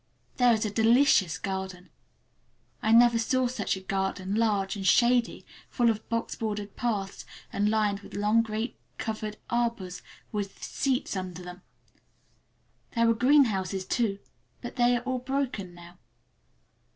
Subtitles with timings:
[0.37, 1.91] There is a delicious garden!
[2.81, 7.99] I never saw such a garden—large and shady, full of box bordered paths, and lined
[7.99, 10.01] with long grape covered arbors
[10.31, 11.61] with seats under them.
[12.95, 14.17] There were greenhouses, too,
[14.59, 15.99] but they are all broken now.